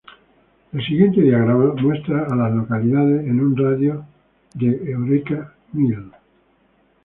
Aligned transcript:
El 0.73 0.83
siguiente 0.83 1.21
diagrama 1.21 1.75
muestra 1.79 2.25
a 2.25 2.35
las 2.35 2.51
localidades 2.51 3.21
en 3.23 3.39
un 3.39 3.55
radio 3.55 4.03
de 4.55 4.71
de 4.79 4.91
Eureka 4.93 5.53
Mill. 5.73 6.11